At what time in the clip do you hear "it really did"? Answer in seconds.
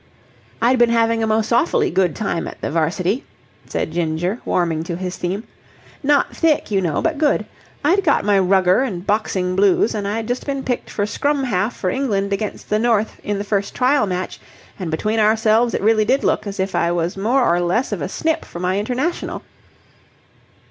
15.75-16.23